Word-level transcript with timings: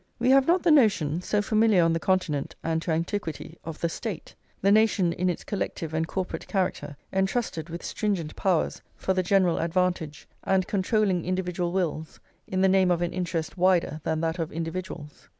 We 0.17 0.31
have 0.31 0.47
not 0.47 0.63
the 0.63 0.71
notion, 0.71 1.21
so 1.21 1.43
familiar 1.43 1.83
on 1.83 1.93
the 1.93 1.99
Continent 1.99 2.55
and 2.63 2.81
to 2.81 2.89
antiquity, 2.91 3.59
of 3.63 3.79
the 3.81 3.87
State 3.87 4.33
the 4.59 4.71
nation, 4.71 5.13
in 5.13 5.29
its 5.29 5.43
collective 5.43 5.93
and 5.93 6.07
corporate 6.07 6.47
character, 6.47 6.97
entrusted 7.13 7.69
with 7.69 7.83
stringent 7.83 8.35
powers 8.35 8.81
for 8.95 9.13
the 9.13 9.21
general 9.21 9.59
advantage, 9.59 10.27
and 10.43 10.65
controlling 10.67 11.23
individual 11.23 11.71
wills 11.71 12.19
in 12.47 12.61
the 12.61 12.67
name 12.67 12.89
of 12.89 13.03
an 13.03 13.13
interest 13.13 13.59
wider 13.59 14.01
than 14.03 14.21
that 14.21 14.39
of 14.39 14.51
individuals. 14.51 15.27